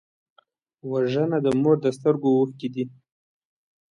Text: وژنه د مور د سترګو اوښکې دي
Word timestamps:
وژنه 0.91 1.37
د 1.45 1.47
مور 1.61 1.75
د 1.83 1.85
سترګو 1.97 2.29
اوښکې 2.37 2.67
دي 2.75 2.85